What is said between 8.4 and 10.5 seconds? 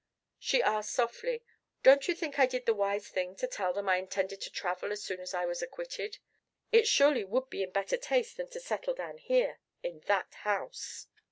to settle down here in that